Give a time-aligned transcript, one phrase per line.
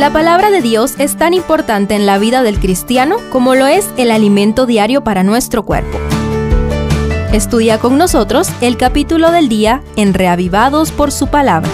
[0.00, 3.86] La palabra de Dios es tan importante en la vida del cristiano como lo es
[3.98, 5.98] el alimento diario para nuestro cuerpo.
[7.34, 11.68] Estudia con nosotros el capítulo del día en Reavivados por su palabra.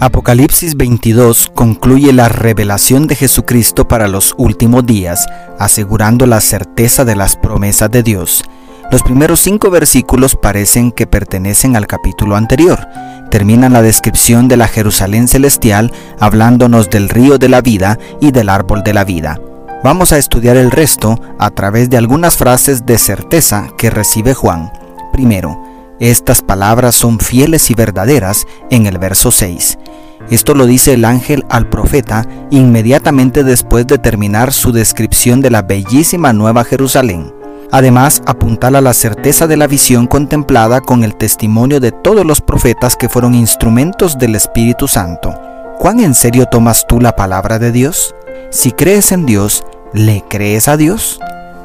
[0.00, 5.24] Apocalipsis 22 concluye la revelación de Jesucristo para los últimos días,
[5.60, 8.42] asegurando la certeza de las promesas de Dios.
[8.90, 12.88] Los primeros cinco versículos parecen que pertenecen al capítulo anterior.
[13.30, 18.48] Terminan la descripción de la Jerusalén celestial hablándonos del río de la vida y del
[18.48, 19.40] árbol de la vida.
[19.84, 24.72] Vamos a estudiar el resto a través de algunas frases de certeza que recibe Juan.
[25.12, 25.62] Primero,
[26.00, 29.78] estas palabras son fieles y verdaderas en el verso 6.
[30.30, 35.62] Esto lo dice el ángel al profeta inmediatamente después de terminar su descripción de la
[35.62, 37.37] bellísima Nueva Jerusalén.
[37.70, 42.96] Además, apuntala la certeza de la visión contemplada con el testimonio de todos los profetas
[42.96, 45.34] que fueron instrumentos del Espíritu Santo.
[45.78, 48.14] ¿Cuán en serio tomas tú la palabra de Dios?
[48.50, 51.20] Si crees en Dios, ¿le crees a Dios?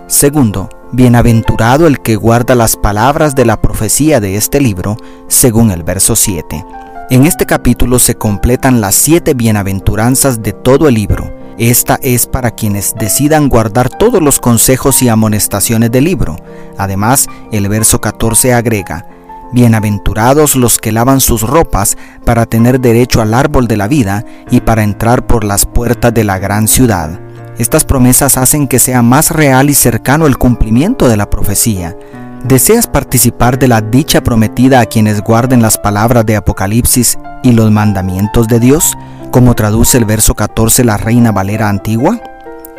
[0.07, 4.97] Segundo, bienaventurado el que guarda las palabras de la profecía de este libro,
[5.29, 6.65] según el verso 7.
[7.11, 12.51] En este capítulo se completan las siete bienaventuranzas de todo el libro esta es para
[12.51, 16.35] quienes decidan guardar todos los consejos y amonestaciones del libro.
[16.77, 19.05] Además, el verso 14 agrega,
[19.51, 21.95] Bienaventurados los que lavan sus ropas
[22.25, 26.23] para tener derecho al árbol de la vida y para entrar por las puertas de
[26.23, 27.19] la gran ciudad.
[27.59, 31.95] Estas promesas hacen que sea más real y cercano el cumplimiento de la profecía.
[32.43, 37.69] ¿Deseas participar de la dicha prometida a quienes guarden las palabras de Apocalipsis y los
[37.69, 38.95] mandamientos de Dios?
[39.33, 42.19] como traduce el verso 14 la Reina Valera antigua?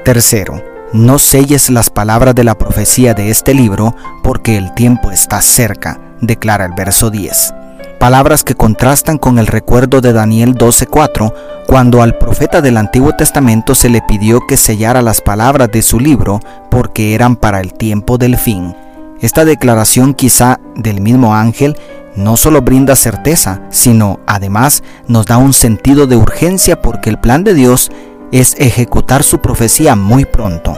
[0.05, 0.63] Tercero,
[0.93, 5.99] no selles las palabras de la profecía de este libro porque el tiempo está cerca,
[6.21, 7.55] declara el verso 10.
[7.99, 11.35] Palabras que contrastan con el recuerdo de Daniel 12:4,
[11.67, 15.99] cuando al profeta del Antiguo Testamento se le pidió que sellara las palabras de su
[15.99, 16.39] libro
[16.71, 18.77] porque eran para el tiempo del fin.
[19.21, 21.77] Esta declaración quizá del mismo ángel
[22.17, 27.45] no solo brinda certeza, sino además nos da un sentido de urgencia porque el plan
[27.45, 27.91] de Dios
[28.33, 30.75] es ejecutar su profecía muy pronto.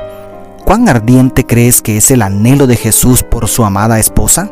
[0.65, 4.51] ¿Cuán ardiente crees que es el anhelo de Jesús por su amada esposa?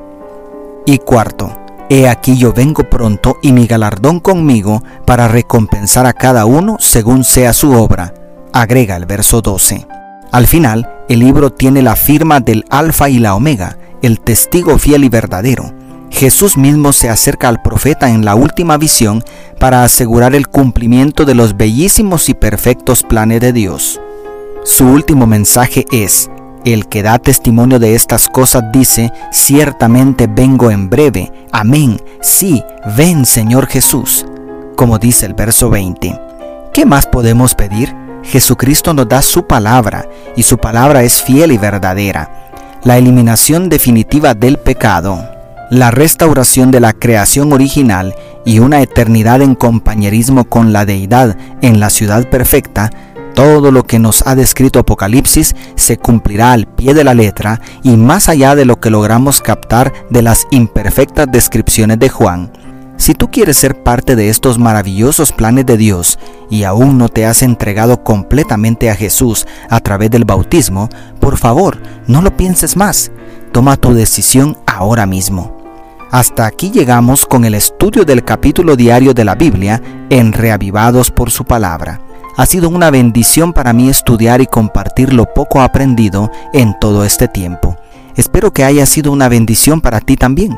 [0.87, 1.59] Y cuarto,
[1.91, 7.25] He aquí yo vengo pronto y mi galardón conmigo para recompensar a cada uno según
[7.25, 8.15] sea su obra.
[8.55, 9.87] Agrega el verso 12.
[10.33, 15.05] Al final, el libro tiene la firma del Alfa y la Omega, el testigo fiel
[15.05, 19.23] y verdadero Jesús mismo se acerca al profeta en la última visión
[19.59, 24.01] para asegurar el cumplimiento de los bellísimos y perfectos planes de Dios.
[24.65, 26.31] Su último mensaje es,
[26.65, 31.31] el que da testimonio de estas cosas dice, ciertamente vengo en breve.
[31.53, 32.01] Amén.
[32.23, 32.63] Sí,
[32.97, 34.25] ven Señor Jesús.
[34.77, 36.19] Como dice el verso 20.
[36.73, 37.95] ¿Qué más podemos pedir?
[38.23, 42.51] Jesucristo nos da su palabra y su palabra es fiel y verdadera.
[42.83, 45.34] La eliminación definitiva del pecado,
[45.79, 48.15] la restauración de la creación original
[48.45, 52.91] y una eternidad en compañerismo con la deidad en la ciudad perfecta,
[53.35, 57.97] todo lo que nos ha descrito Apocalipsis se cumplirá al pie de la letra y
[57.97, 62.53] más allá de lo que logramos captar de las imperfectas descripciones de Juan.
[62.97, 67.27] Si tú quieres ser parte de estos maravillosos planes de Dios y aún no te
[67.27, 73.11] has entregado completamente a Jesús a través del bautismo, por favor, no lo pienses más.
[73.51, 75.54] Toma tu decisión ahora mismo.
[76.15, 81.33] Hasta aquí llegamos con el estudio del capítulo diario de la Biblia en Reavivados por
[81.33, 82.01] su palabra.
[82.37, 87.27] Ha sido una bendición para mí estudiar y compartir lo poco aprendido en todo este
[87.27, 87.77] tiempo.
[88.15, 90.57] Espero que haya sido una bendición para ti también.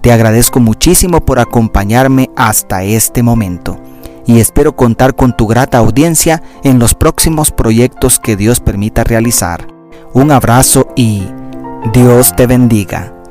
[0.00, 3.78] Te agradezco muchísimo por acompañarme hasta este momento
[4.24, 9.66] y espero contar con tu grata audiencia en los próximos proyectos que Dios permita realizar.
[10.14, 11.24] Un abrazo y
[11.92, 13.13] Dios te bendiga